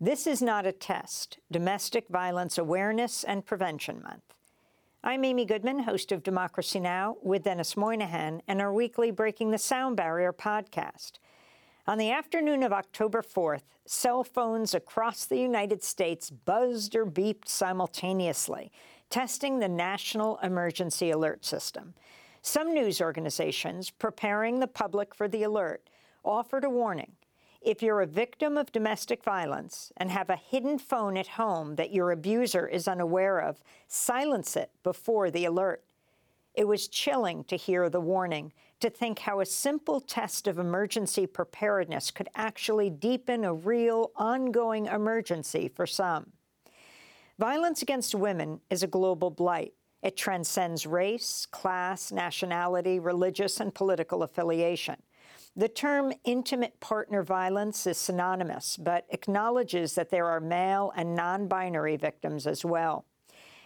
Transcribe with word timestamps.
This 0.00 0.28
is 0.28 0.40
not 0.40 0.64
a 0.64 0.70
test, 0.70 1.40
Domestic 1.50 2.06
Violence 2.08 2.56
Awareness 2.56 3.24
and 3.24 3.44
Prevention 3.44 4.00
Month. 4.00 4.32
I'm 5.02 5.24
Amy 5.24 5.44
Goodman, 5.44 5.80
host 5.80 6.12
of 6.12 6.22
Democracy 6.22 6.78
Now! 6.78 7.16
with 7.20 7.42
Denis 7.42 7.76
Moynihan 7.76 8.40
and 8.46 8.60
our 8.60 8.72
weekly 8.72 9.10
Breaking 9.10 9.50
the 9.50 9.58
Sound 9.58 9.96
Barrier 9.96 10.32
podcast. 10.32 11.14
On 11.88 11.98
the 11.98 12.12
afternoon 12.12 12.62
of 12.62 12.72
October 12.72 13.22
4th, 13.22 13.64
cell 13.86 14.22
phones 14.22 14.72
across 14.72 15.26
the 15.26 15.40
United 15.40 15.82
States 15.82 16.30
buzzed 16.30 16.94
or 16.94 17.04
beeped 17.04 17.48
simultaneously, 17.48 18.70
testing 19.10 19.58
the 19.58 19.68
National 19.68 20.38
Emergency 20.44 21.10
Alert 21.10 21.44
System. 21.44 21.94
Some 22.40 22.72
news 22.72 23.00
organizations 23.00 23.90
preparing 23.90 24.60
the 24.60 24.68
public 24.68 25.12
for 25.12 25.26
the 25.26 25.42
alert 25.42 25.90
offered 26.24 26.62
a 26.62 26.70
warning. 26.70 27.16
If 27.60 27.82
you're 27.82 28.00
a 28.00 28.06
victim 28.06 28.56
of 28.56 28.70
domestic 28.70 29.24
violence 29.24 29.92
and 29.96 30.10
have 30.10 30.30
a 30.30 30.36
hidden 30.36 30.78
phone 30.78 31.16
at 31.16 31.26
home 31.26 31.74
that 31.74 31.92
your 31.92 32.12
abuser 32.12 32.66
is 32.66 32.86
unaware 32.86 33.40
of, 33.40 33.62
silence 33.88 34.56
it 34.56 34.70
before 34.82 35.30
the 35.30 35.44
alert. 35.44 35.82
It 36.54 36.68
was 36.68 36.88
chilling 36.88 37.44
to 37.44 37.56
hear 37.56 37.90
the 37.90 38.00
warning, 38.00 38.52
to 38.80 38.90
think 38.90 39.20
how 39.20 39.40
a 39.40 39.46
simple 39.46 40.00
test 40.00 40.46
of 40.46 40.58
emergency 40.58 41.26
preparedness 41.26 42.12
could 42.12 42.28
actually 42.36 42.90
deepen 42.90 43.44
a 43.44 43.52
real, 43.52 44.12
ongoing 44.16 44.86
emergency 44.86 45.68
for 45.68 45.86
some. 45.86 46.32
Violence 47.38 47.82
against 47.82 48.14
women 48.14 48.60
is 48.70 48.82
a 48.82 48.88
global 48.88 49.30
blight. 49.30 49.72
It 50.02 50.16
transcends 50.16 50.86
race, 50.86 51.44
class, 51.46 52.12
nationality, 52.12 53.00
religious, 53.00 53.60
and 53.60 53.74
political 53.74 54.22
affiliation. 54.22 54.96
The 55.56 55.68
term 55.68 56.12
intimate 56.24 56.78
partner 56.80 57.22
violence 57.22 57.86
is 57.86 57.98
synonymous, 57.98 58.76
but 58.76 59.06
acknowledges 59.10 59.94
that 59.94 60.10
there 60.10 60.26
are 60.26 60.40
male 60.40 60.92
and 60.96 61.16
non 61.16 61.48
binary 61.48 61.96
victims 61.96 62.46
as 62.46 62.64
well. 62.64 63.04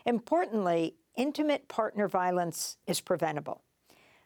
Importantly, 0.06 0.96
intimate 1.16 1.68
partner 1.68 2.08
violence 2.08 2.78
is 2.86 3.00
preventable. 3.00 3.62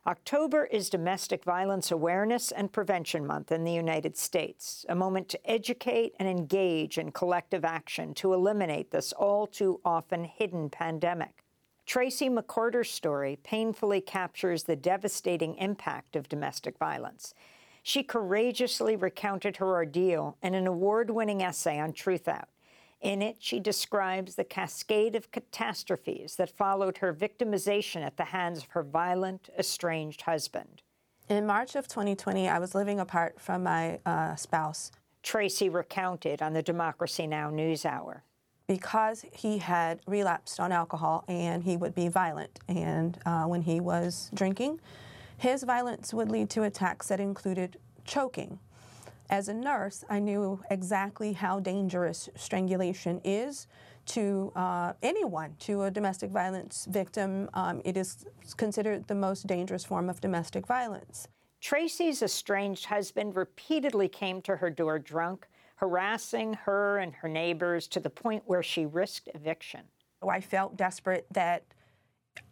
October 0.06 0.66
is 0.66 0.88
Domestic 0.88 1.42
Violence 1.42 1.90
Awareness 1.90 2.52
and 2.52 2.72
Prevention 2.72 3.26
Month 3.26 3.50
in 3.50 3.64
the 3.64 3.72
United 3.72 4.16
States, 4.16 4.86
a 4.88 4.94
moment 4.94 5.28
to 5.30 5.50
educate 5.50 6.14
and 6.20 6.28
engage 6.28 6.96
in 6.96 7.10
collective 7.10 7.64
action 7.64 8.14
to 8.14 8.32
eliminate 8.32 8.92
this 8.92 9.12
all 9.12 9.48
too 9.48 9.80
often 9.84 10.22
hidden 10.22 10.70
pandemic. 10.70 11.42
Tracy 11.86 12.28
McCarter's 12.28 12.90
story 12.90 13.38
painfully 13.44 14.00
captures 14.00 14.64
the 14.64 14.74
devastating 14.74 15.54
impact 15.56 16.16
of 16.16 16.28
domestic 16.28 16.78
violence. 16.78 17.32
She 17.82 18.02
courageously 18.02 18.96
recounted 18.96 19.58
her 19.58 19.72
ordeal 19.72 20.36
in 20.42 20.54
an 20.54 20.66
award 20.66 21.10
winning 21.10 21.42
essay 21.42 21.78
on 21.78 21.92
Truthout. 21.92 22.46
In 23.00 23.22
it, 23.22 23.36
she 23.38 23.60
describes 23.60 24.34
the 24.34 24.42
cascade 24.42 25.14
of 25.14 25.30
catastrophes 25.30 26.34
that 26.36 26.50
followed 26.50 26.98
her 26.98 27.14
victimization 27.14 28.02
at 28.04 28.16
the 28.16 28.24
hands 28.24 28.64
of 28.64 28.70
her 28.70 28.82
violent, 28.82 29.48
estranged 29.56 30.22
husband. 30.22 30.82
In 31.28 31.46
March 31.46 31.76
of 31.76 31.86
2020, 31.86 32.48
I 32.48 32.58
was 32.58 32.74
living 32.74 32.98
apart 32.98 33.40
from 33.40 33.62
my 33.62 34.00
uh, 34.04 34.34
spouse. 34.34 34.90
Tracy 35.22 35.68
recounted 35.68 36.42
on 36.42 36.52
the 36.52 36.62
Democracy 36.62 37.28
Now! 37.28 37.50
NewsHour. 37.50 38.22
Because 38.68 39.24
he 39.32 39.58
had 39.58 40.00
relapsed 40.06 40.58
on 40.58 40.72
alcohol 40.72 41.24
and 41.28 41.62
he 41.62 41.76
would 41.76 41.94
be 41.94 42.08
violent, 42.08 42.58
and 42.68 43.18
uh, 43.24 43.44
when 43.44 43.62
he 43.62 43.78
was 43.78 44.30
drinking, 44.34 44.80
his 45.38 45.62
violence 45.62 46.12
would 46.12 46.30
lead 46.30 46.50
to 46.50 46.64
attacks 46.64 47.08
that 47.08 47.20
included 47.20 47.78
choking. 48.04 48.58
As 49.28 49.48
a 49.48 49.54
nurse, 49.54 50.04
I 50.08 50.18
knew 50.18 50.60
exactly 50.70 51.32
how 51.32 51.60
dangerous 51.60 52.28
strangulation 52.36 53.20
is 53.24 53.66
to 54.06 54.52
uh, 54.54 54.92
anyone, 55.02 55.56
to 55.60 55.82
a 55.82 55.90
domestic 55.90 56.30
violence 56.30 56.86
victim. 56.88 57.50
Um, 57.54 57.82
it 57.84 57.96
is 57.96 58.24
considered 58.56 59.08
the 59.08 59.14
most 59.14 59.46
dangerous 59.46 59.84
form 59.84 60.08
of 60.08 60.20
domestic 60.20 60.66
violence. 60.66 61.28
Tracy's 61.60 62.22
estranged 62.22 62.84
husband 62.84 63.34
repeatedly 63.34 64.08
came 64.08 64.40
to 64.42 64.56
her 64.56 64.70
door 64.70 64.98
drunk, 64.98 65.48
harassing 65.76 66.54
her 66.54 66.98
and 66.98 67.14
her 67.14 67.28
neighbors 67.28 67.86
to 67.88 68.00
the 68.00 68.10
point 68.10 68.42
where 68.46 68.62
she 68.62 68.86
risked 68.86 69.28
eviction. 69.34 69.82
I 70.26 70.40
felt 70.40 70.76
desperate 70.76 71.26
that 71.32 71.64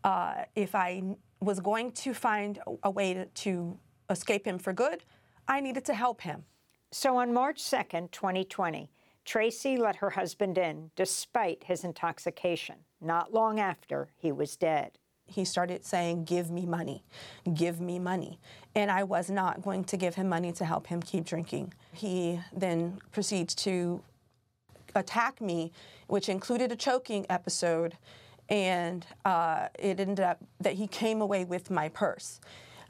uh, 0.04 0.44
if 0.54 0.74
I 0.74 1.02
was 1.40 1.60
going 1.60 1.92
to 1.92 2.14
find 2.14 2.58
a 2.82 2.90
way 2.90 3.14
to, 3.14 3.26
to 3.26 3.78
escape 4.10 4.46
him 4.46 4.58
for 4.58 4.72
good, 4.72 5.04
I 5.48 5.60
needed 5.60 5.84
to 5.86 5.94
help 5.94 6.20
him. 6.20 6.44
So 6.92 7.16
on 7.16 7.32
March 7.32 7.62
2nd, 7.62 8.12
2020, 8.12 8.90
Tracy 9.24 9.76
let 9.76 9.96
her 9.96 10.10
husband 10.10 10.58
in 10.58 10.90
despite 10.96 11.64
his 11.64 11.84
intoxication. 11.84 12.76
Not 13.00 13.32
long 13.32 13.58
after, 13.58 14.08
he 14.16 14.30
was 14.30 14.56
dead. 14.56 14.98
He 15.26 15.44
started 15.44 15.84
saying, 15.84 16.24
Give 16.24 16.50
me 16.50 16.66
money, 16.66 17.04
give 17.54 17.80
me 17.80 17.98
money. 17.98 18.38
And 18.74 18.90
I 18.90 19.04
was 19.04 19.30
not 19.30 19.62
going 19.62 19.84
to 19.84 19.96
give 19.96 20.14
him 20.14 20.28
money 20.28 20.52
to 20.52 20.64
help 20.64 20.86
him 20.86 21.00
keep 21.00 21.24
drinking. 21.24 21.74
He 21.92 22.40
then 22.52 22.98
proceeds 23.12 23.54
to 23.56 24.02
attack 24.94 25.40
me, 25.40 25.72
which 26.06 26.28
included 26.28 26.72
a 26.72 26.76
choking 26.76 27.26
episode 27.30 27.96
and 28.48 29.06
uh, 29.24 29.68
it 29.78 30.00
ended 30.00 30.20
up 30.20 30.38
that 30.60 30.74
he 30.74 30.86
came 30.86 31.20
away 31.20 31.44
with 31.44 31.70
my 31.70 31.88
purse. 31.88 32.40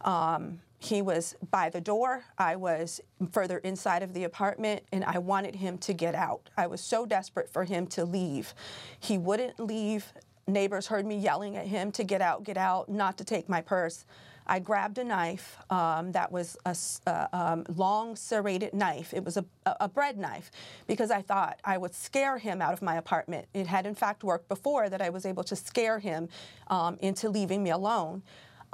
Um, 0.01 0.61
he 0.79 1.01
was 1.01 1.35
by 1.51 1.71
the 1.71 1.81
door. 1.81 2.25
I 2.37 2.57
was 2.57 3.01
further 3.33 3.59
inside 3.59 4.03
of 4.03 4.13
the 4.13 4.25
apartment, 4.25 4.83
and 4.93 5.05
I 5.05 5.19
wanted 5.19 5.55
him 5.57 5.79
to 5.79 5.95
get 5.95 6.15
out. 6.15 6.51
I 6.57 6.67
was 6.67 6.81
so 6.81 7.07
desperate 7.07 7.51
for 7.51 7.65
him 7.65 7.87
to 7.89 8.05
leave. 8.05 8.55
He 9.01 9.17
wouldn't 9.17 9.59
leave. 9.59 10.13
Neighbors 10.47 10.87
heard 10.87 11.07
me 11.07 11.17
yelling 11.17 11.57
at 11.57 11.67
him 11.67 11.91
to 11.93 12.05
get 12.05 12.21
out, 12.21 12.45
get 12.45 12.57
out, 12.57 12.89
not 12.89 13.17
to 13.19 13.25
take 13.25 13.49
my 13.49 13.61
purse. 13.61 14.05
I 14.47 14.59
grabbed 14.59 14.99
a 14.99 15.05
knife 15.05 15.57
um, 15.71 16.13
that 16.13 16.31
was 16.31 16.57
a, 16.67 16.77
a 17.07 17.29
um, 17.33 17.65
long 17.75 18.15
serrated 18.15 18.75
knife. 18.75 19.15
It 19.15 19.25
was 19.25 19.39
a, 19.39 19.45
a, 19.65 19.89
bread 19.89 20.19
knife 20.19 20.51
because 20.87 21.11
I 21.11 21.23
thought 21.23 21.61
I 21.65 21.79
would 21.79 21.95
scare 21.95 22.37
him 22.37 22.61
out 22.61 22.75
of 22.75 22.83
my 22.83 22.97
apartment. 22.97 23.47
It 23.55 23.67
had, 23.67 23.87
in 23.87 23.95
fact, 23.95 24.23
worked 24.23 24.49
before 24.49 24.91
that 24.91 25.01
I 25.01 25.09
was 25.09 25.25
able 25.25 25.45
to 25.45 25.57
scare 25.57 25.99
him 25.99 26.29
um, 26.69 26.99
into 27.01 27.31
leaving 27.31 27.63
me 27.63 27.71
alone. 27.71 28.23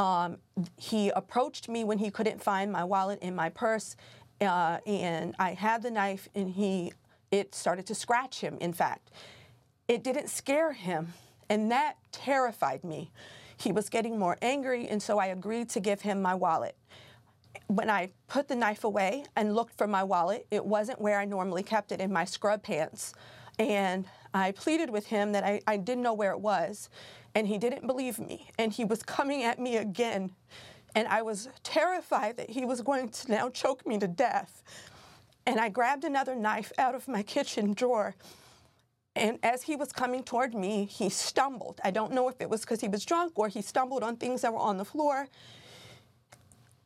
Um, 0.00 0.38
he 0.76 1.10
approached 1.10 1.68
me 1.68 1.84
when 1.84 1.98
he 1.98 2.10
couldn't 2.10 2.42
find 2.42 2.72
my 2.72 2.82
wallet 2.82 3.20
in 3.22 3.36
my 3.36 3.48
purse, 3.48 3.96
uh, 4.40 4.78
and 4.86 5.36
I 5.38 5.52
had 5.52 5.82
the 5.82 5.90
knife, 5.90 6.28
and 6.34 6.50
he 6.50 6.92
it 7.30 7.54
started 7.54 7.86
to 7.86 7.94
scratch 7.94 8.40
him. 8.40 8.56
In 8.60 8.72
fact, 8.72 9.10
it 9.86 10.02
didn't 10.02 10.28
scare 10.28 10.72
him, 10.72 11.12
and 11.50 11.70
that 11.70 11.96
terrified 12.12 12.84
me. 12.84 13.10
He 13.58 13.72
was 13.72 13.90
getting 13.90 14.18
more 14.18 14.38
angry, 14.40 14.88
and 14.88 15.02
so 15.02 15.18
I 15.18 15.26
agreed 15.26 15.68
to 15.70 15.80
give 15.80 16.00
him 16.00 16.22
my 16.22 16.34
wallet. 16.34 16.76
When 17.66 17.90
I 17.90 18.10
put 18.28 18.48
the 18.48 18.56
knife 18.56 18.84
away 18.84 19.24
and 19.36 19.54
looked 19.54 19.76
for 19.76 19.86
my 19.86 20.04
wallet, 20.04 20.46
it 20.50 20.64
wasn't 20.64 21.00
where 21.00 21.18
I 21.18 21.24
normally 21.26 21.64
kept 21.64 21.92
it 21.92 22.00
in 22.00 22.12
my 22.12 22.24
scrub 22.24 22.62
pants. 22.62 23.12
And 23.58 24.06
I 24.32 24.52
pleaded 24.52 24.88
with 24.88 25.06
him 25.06 25.32
that 25.32 25.44
I, 25.44 25.60
I 25.66 25.76
didn't 25.76 26.04
know 26.04 26.14
where 26.14 26.30
it 26.30 26.40
was, 26.40 26.88
and 27.34 27.46
he 27.46 27.58
didn't 27.58 27.86
believe 27.86 28.18
me. 28.18 28.48
And 28.56 28.72
he 28.72 28.84
was 28.84 29.02
coming 29.02 29.42
at 29.42 29.58
me 29.58 29.76
again. 29.76 30.30
And 30.94 31.06
I 31.08 31.22
was 31.22 31.48
terrified 31.62 32.36
that 32.38 32.50
he 32.50 32.64
was 32.64 32.80
going 32.80 33.10
to 33.10 33.30
now 33.30 33.50
choke 33.50 33.86
me 33.86 33.98
to 33.98 34.08
death. 34.08 34.62
And 35.46 35.58
I 35.60 35.68
grabbed 35.68 36.04
another 36.04 36.34
knife 36.34 36.72
out 36.78 36.94
of 36.94 37.08
my 37.08 37.22
kitchen 37.22 37.74
drawer 37.74 38.14
and 39.16 39.38
as 39.42 39.62
he 39.62 39.76
was 39.76 39.92
coming 39.92 40.22
toward 40.22 40.54
me, 40.54 40.84
he 40.84 41.08
stumbled. 41.08 41.80
I 41.82 41.90
don't 41.90 42.12
know 42.12 42.28
if 42.28 42.40
it 42.40 42.48
was 42.48 42.60
because 42.60 42.80
he 42.80 42.88
was 42.88 43.04
drunk 43.04 43.32
or 43.36 43.48
he 43.48 43.60
stumbled 43.60 44.02
on 44.02 44.16
things 44.16 44.42
that 44.42 44.52
were 44.52 44.60
on 44.60 44.76
the 44.76 44.84
floor. 44.84 45.26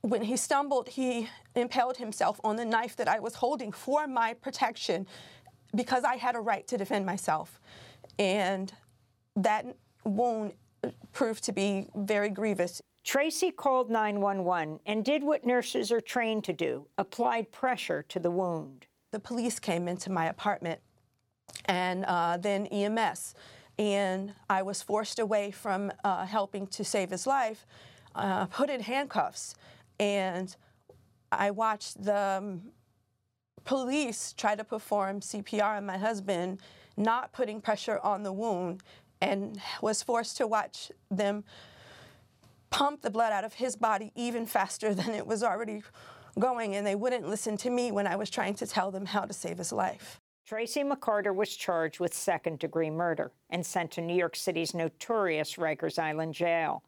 When 0.01 0.23
he 0.23 0.37
stumbled, 0.37 0.89
he 0.89 1.29
impaled 1.55 1.99
himself 1.99 2.41
on 2.43 2.57
the 2.57 2.65
knife 2.65 2.97
that 2.97 3.09
I 3.09 3.21
was 3.21 3.35
holding 3.35 3.73
for 3.73 4.07
my 4.07 4.35
protection 4.35 5.07
because 5.75 6.05
I 6.05 6.17
had 6.17 6.35
a 6.35 6.41
right 6.41 6.67
to 6.69 6.79
defend 6.79 7.05
myself. 7.05 7.61
And 8.19 8.73
that 9.37 9.67
wound 10.05 10.53
proved 11.13 11.45
to 11.45 11.53
be 11.53 11.89
very 11.95 12.31
grievous. 12.31 12.81
Tracy 13.03 13.51
called 13.51 13.91
911 13.91 14.81
and 14.87 15.05
did 15.05 15.23
what 15.23 15.45
nurses 15.45 15.93
are 15.93 16.01
trained 16.01 16.45
to 16.45 16.53
do 16.53 16.87
applied 16.97 17.53
pressure 17.53 18.03
to 18.09 18.19
the 18.19 18.31
wound. 18.31 18.87
The 19.11 19.21
police 19.21 19.59
came 19.59 19.89
into 19.89 20.11
my 20.11 20.27
apartment 20.27 20.81
and 21.67 22.05
uh, 22.07 22.37
then 22.37 22.67
EMS. 22.67 23.35
And 23.79 24.35
I 24.49 24.63
was 24.63 24.83
forced 24.83 25.19
away 25.19 25.51
from 25.51 25.93
uh, 26.05 26.27
helping 26.27 26.67
to 26.69 26.85
save 26.85 27.11
his 27.11 27.27
life, 27.27 27.67
uh, 28.15 28.47
put 28.47 28.71
in 28.71 28.81
handcuffs. 28.81 29.55
And 29.99 30.55
I 31.33 31.51
watched 31.51 32.03
the 32.05 32.39
um, 32.39 32.63
police 33.65 34.33
try 34.37 34.55
to 34.55 34.65
perform 34.65 35.21
CPR 35.21 35.79
on 35.79 35.87
my 35.87 35.99
husband, 35.99 36.61
not 36.97 37.33
putting 37.33 37.61
pressure 37.61 37.99
on 38.03 38.23
the 38.23 38.33
wound, 38.33 38.83
and 39.21 39.61
was 39.81 40.03
forced 40.03 40.37
to 40.37 40.47
watch 40.47 40.93
them 41.11 41.45
pump 42.71 43.03
the 43.03 43.11
blood 43.11 43.33
out 43.33 43.45
of 43.45 43.55
his 43.55 43.77
body 43.77 44.13
even 44.15 44.47
faster 44.47 44.95
than 44.95 45.11
it 45.11 45.27
was 45.27 45.43
already 45.43 45.83
going. 46.39 46.75
And 46.77 46.87
they 46.87 46.95
wouldn't 46.95 47.29
listen 47.29 47.57
to 47.59 47.71
me 47.71 47.93
when 47.93 48.07
I 48.07 48.17
was 48.17 48.31
trying 48.31 48.55
to 48.57 48.67
tell 48.67 48.91
them 48.91 49.07
how 49.07 49.23
to 49.23 49.33
save 49.33 49.59
his 49.59 49.73
life. 49.73 50.21
Tracy 50.47 50.83
McCarter 50.83 51.35
was 51.35 51.57
charged 51.57 52.01
with 52.01 52.13
second 52.13 52.59
degree 52.59 52.91
murder 52.91 53.33
and 53.49 53.65
sent 53.65 53.91
to 53.93 54.03
New 54.03 54.15
York 54.15 54.37
City's 54.37 54.75
notorious 54.75 55.55
Rikers 55.55 55.99
Island 55.99 56.35
jail. 56.35 56.83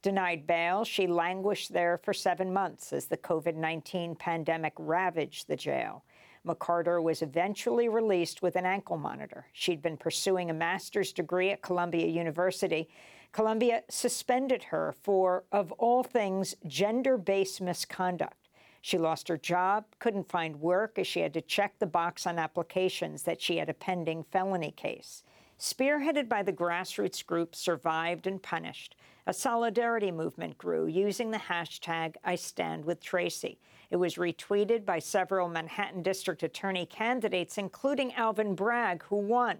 Denied 0.00 0.46
bail, 0.46 0.82
she 0.82 1.06
languished 1.06 1.74
there 1.74 1.98
for 1.98 2.14
seven 2.14 2.54
months 2.54 2.90
as 2.90 3.04
the 3.04 3.18
COVID 3.18 3.54
19 3.54 4.16
pandemic 4.16 4.72
ravaged 4.78 5.46
the 5.46 5.56
jail. 5.56 6.04
McCarter 6.46 7.02
was 7.02 7.20
eventually 7.20 7.90
released 7.90 8.40
with 8.40 8.56
an 8.56 8.64
ankle 8.64 8.96
monitor. 8.96 9.44
She'd 9.52 9.82
been 9.82 9.98
pursuing 9.98 10.48
a 10.48 10.54
master's 10.54 11.12
degree 11.12 11.50
at 11.50 11.60
Columbia 11.60 12.06
University. 12.06 12.88
Columbia 13.32 13.82
suspended 13.90 14.64
her 14.64 14.94
for, 15.02 15.44
of 15.52 15.70
all 15.72 16.02
things, 16.02 16.54
gender 16.66 17.18
based 17.18 17.60
misconduct. 17.60 18.41
She 18.84 18.98
lost 18.98 19.28
her 19.28 19.38
job, 19.38 19.84
couldn't 20.00 20.28
find 20.28 20.60
work 20.60 20.98
as 20.98 21.06
she 21.06 21.20
had 21.20 21.32
to 21.34 21.40
check 21.40 21.78
the 21.78 21.86
box 21.86 22.26
on 22.26 22.38
applications 22.38 23.22
that 23.22 23.40
she 23.40 23.56
had 23.56 23.68
a 23.68 23.74
pending 23.74 24.24
felony 24.24 24.72
case. 24.72 25.22
Spearheaded 25.56 26.28
by 26.28 26.42
the 26.42 26.52
grassroots 26.52 27.24
group 27.24 27.54
Survived 27.54 28.26
and 28.26 28.42
Punished, 28.42 28.96
a 29.24 29.32
solidarity 29.32 30.10
movement 30.10 30.58
grew 30.58 30.86
using 30.86 31.30
the 31.30 31.38
hashtag 31.38 32.16
I 32.24 32.34
Stand 32.34 32.84
With 32.84 33.00
Tracy. 33.00 33.60
It 33.88 33.96
was 33.96 34.16
retweeted 34.16 34.84
by 34.84 34.98
several 34.98 35.48
Manhattan 35.48 36.02
District 36.02 36.42
Attorney 36.42 36.84
candidates, 36.84 37.58
including 37.58 38.12
Alvin 38.14 38.56
Bragg, 38.56 39.04
who 39.04 39.16
won. 39.16 39.58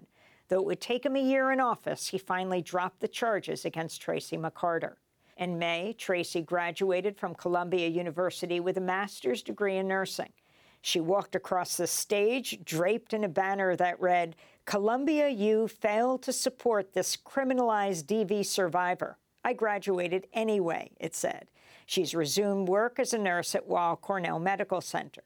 Though 0.48 0.58
it 0.58 0.66
would 0.66 0.80
take 0.80 1.06
him 1.06 1.14
a 1.14 1.22
year 1.22 1.52
in 1.52 1.60
office, 1.60 2.08
he 2.08 2.18
finally 2.18 2.60
dropped 2.60 2.98
the 2.98 3.06
charges 3.06 3.64
against 3.64 4.02
Tracy 4.02 4.36
McCarter. 4.36 4.96
In 5.42 5.58
May, 5.58 5.92
Tracy 5.98 6.40
graduated 6.40 7.18
from 7.18 7.34
Columbia 7.34 7.88
University 7.88 8.60
with 8.60 8.76
a 8.76 8.80
master's 8.80 9.42
degree 9.42 9.76
in 9.76 9.88
nursing. 9.88 10.32
She 10.82 11.00
walked 11.00 11.34
across 11.34 11.76
the 11.76 11.88
stage 11.88 12.60
draped 12.64 13.12
in 13.12 13.24
a 13.24 13.28
banner 13.28 13.74
that 13.74 14.00
read, 14.00 14.36
Columbia 14.66 15.28
U 15.28 15.66
failed 15.66 16.22
to 16.22 16.32
support 16.32 16.92
this 16.92 17.16
criminalized 17.16 18.04
DV 18.04 18.46
survivor. 18.46 19.18
I 19.44 19.52
graduated 19.54 20.28
anyway, 20.32 20.92
it 21.00 21.16
said. 21.16 21.48
She's 21.86 22.14
resumed 22.14 22.68
work 22.68 23.00
as 23.00 23.12
a 23.12 23.18
nurse 23.18 23.56
at 23.56 23.66
Weill 23.66 23.96
Cornell 23.96 24.38
Medical 24.38 24.80
Center. 24.80 25.24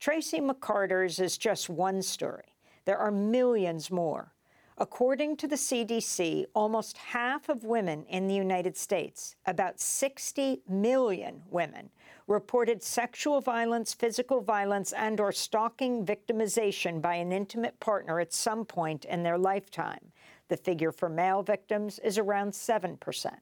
Tracy 0.00 0.40
McCarter's 0.40 1.20
is 1.20 1.36
just 1.36 1.68
one 1.68 2.00
story. 2.00 2.54
There 2.86 2.96
are 2.96 3.10
millions 3.10 3.90
more. 3.90 4.32
According 4.78 5.36
to 5.36 5.46
the 5.46 5.56
CDC, 5.56 6.46
almost 6.54 6.96
half 6.96 7.48
of 7.48 7.64
women 7.64 8.04
in 8.06 8.26
the 8.26 8.34
United 8.34 8.76
States, 8.76 9.36
about 9.44 9.78
60 9.78 10.62
million 10.66 11.42
women, 11.50 11.90
reported 12.26 12.82
sexual 12.82 13.40
violence, 13.40 13.92
physical 13.92 14.40
violence, 14.40 14.92
and 14.92 15.20
or 15.20 15.30
stalking 15.30 16.06
victimization 16.06 17.02
by 17.02 17.16
an 17.16 17.32
intimate 17.32 17.78
partner 17.80 18.18
at 18.18 18.32
some 18.32 18.64
point 18.64 19.04
in 19.04 19.22
their 19.22 19.36
lifetime. 19.36 20.12
The 20.48 20.56
figure 20.56 20.92
for 20.92 21.08
male 21.08 21.42
victims 21.42 21.98
is 21.98 22.16
around 22.16 22.54
7 22.54 22.96
percent. 22.96 23.40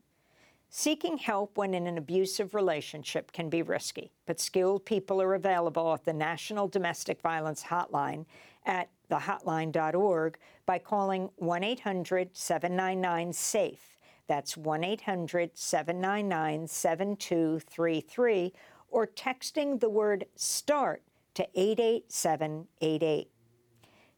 Seeking 0.73 1.19
help 1.19 1.59
when 1.59 1.75
in 1.75 1.89
an 1.89 1.99
abusive 1.99 2.55
relationship 2.55 3.33
can 3.33 3.49
be 3.49 3.63
risky, 3.63 4.13
but 4.27 4.39
skilled 4.39 4.85
people 4.85 5.21
are 5.21 5.35
available 5.35 5.93
at 5.93 6.05
the 6.05 6.13
National 6.13 6.69
Domestic 6.69 7.21
Violence 7.21 7.65
Hotline 7.65 8.25
at 8.65 8.89
thehotline.org 9.11 10.39
by 10.67 10.79
calling 10.79 11.31
1 11.37 11.65
800 11.65 12.31
799 12.37 13.33
SAFE. 13.33 13.99
That's 14.27 14.57
1 14.57 14.85
800 14.85 15.51
799 15.55 16.69
7233 16.69 18.53
or 18.89 19.07
texting 19.07 19.81
the 19.81 19.91
word 19.91 20.27
START 20.37 21.03
to 21.35 21.47
88788. 21.55 23.31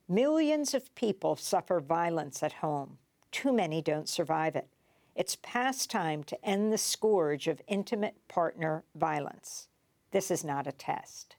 Millions 0.08 0.74
of 0.74 0.94
people 0.94 1.36
suffer 1.36 1.80
violence 1.80 2.42
at 2.42 2.54
home. 2.54 2.98
Too 3.30 3.52
many 3.52 3.80
don't 3.80 4.08
survive 4.08 4.56
it. 4.56 4.68
It's 5.14 5.36
past 5.42 5.90
time 5.90 6.24
to 6.24 6.44
end 6.44 6.72
the 6.72 6.78
scourge 6.78 7.48
of 7.48 7.60
intimate 7.66 8.16
partner 8.28 8.84
violence. 8.94 9.68
This 10.10 10.30
is 10.30 10.44
not 10.44 10.66
a 10.66 10.72
test. 10.72 11.36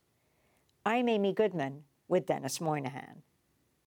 I'm 0.85 1.07
Amy 1.07 1.33
Goodman 1.33 1.83
with 2.07 2.25
Denis 2.25 2.59
Moynihan. 2.59 3.23